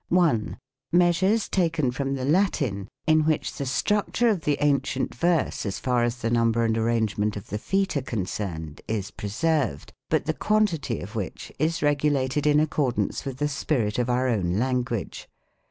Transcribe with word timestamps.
1. 0.09 0.57
Measures 0.91 1.47
taken 1.47 1.91
from 1.91 2.15
the 2.15 2.25
Latin, 2.25 2.87
in 3.05 3.23
which 3.23 3.53
the 3.53 3.67
structure 3.67 4.29
of 4.29 4.45
the 4.45 4.57
ancient 4.59 5.11
V^erse, 5.15 5.63
as 5.63 5.77
far 5.77 6.01
as 6.01 6.15
the 6.23 6.31
number 6.31 6.63
and 6.63 6.75
arrangement 6.75 7.37
of 7.37 7.49
the 7.49 7.59
feet 7.59 7.95
are 7.95 8.01
concerned, 8.01 8.81
is 8.87 9.11
preseiw 9.11 9.73
ed, 9.75 9.93
but 10.09 10.25
the 10.25 10.33
quantity 10.33 11.01
of 11.01 11.13
which 11.13 11.51
is 11.59 11.83
regulated 11.83 12.47
in 12.47 12.57
accor 12.57 12.95
dance 12.95 13.25
with 13.25 13.37
the 13.37 13.47
spirit 13.47 13.99
of 13.99 14.09
our 14.09 14.27
own 14.27 14.53
language. 14.53 15.29